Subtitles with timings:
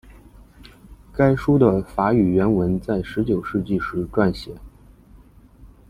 [1.13, 4.51] 该书的法语原文在十九世纪时撰写。